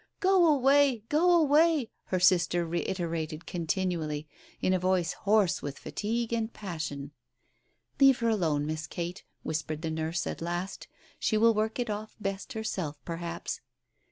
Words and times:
"Go 0.19 0.47
away 0.47 0.89
I 0.89 1.01
Go 1.09 1.31
away!" 1.39 1.91
her 2.05 2.19
sister 2.19 2.65
reiterated 2.65 3.41
continu 3.45 4.01
ally, 4.03 4.21
in 4.59 4.73
a 4.73 4.79
voice 4.79 5.13
hoarse 5.13 5.61
with 5.61 5.77
fatigue 5.77 6.33
and 6.33 6.51
passion. 6.51 7.11
"Leave 7.99 8.17
her 8.17 8.29
alone, 8.29 8.65
Miss 8.65 8.87
Kate," 8.87 9.23
whispered 9.43 9.83
the 9.83 9.91
nurse 9.91 10.25
at 10.25 10.41
last; 10.41 10.87
"she 11.19 11.37
will 11.37 11.53
work 11.53 11.77
it 11.77 11.91
off 11.91 12.15
best 12.19 12.53
herself, 12.53 12.97
perhaps." 13.05 13.61